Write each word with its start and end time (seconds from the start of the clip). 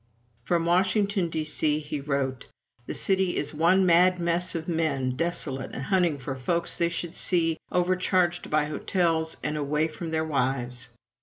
From 0.45 0.65
Washington, 0.65 1.29
D.C., 1.29 1.77
he 1.77 2.01
wrote: 2.01 2.47
"This 2.87 2.99
city 2.99 3.37
is 3.37 3.53
one 3.53 3.85
mad 3.85 4.19
mess 4.19 4.55
of 4.55 4.67
men, 4.67 5.11
desolate, 5.15 5.73
and 5.73 5.83
hunting 5.83 6.17
for 6.17 6.35
folks 6.35 6.75
they 6.75 6.89
should 6.89 7.13
see, 7.13 7.59
overcharged 7.71 8.49
by 8.49 8.65
hotels, 8.65 9.37
and 9.43 9.57
away 9.57 9.87
from 9.87 10.09
their 10.09 10.25
wives." 10.25 10.89